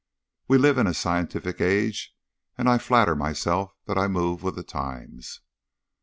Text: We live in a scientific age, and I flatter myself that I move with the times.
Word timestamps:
We 0.47 0.57
live 0.57 0.79
in 0.79 0.87
a 0.87 0.95
scientific 0.95 1.61
age, 1.61 2.15
and 2.57 2.67
I 2.67 2.79
flatter 2.79 3.15
myself 3.15 3.73
that 3.85 3.99
I 3.99 4.07
move 4.07 4.41
with 4.41 4.55
the 4.55 4.63
times. 4.63 5.41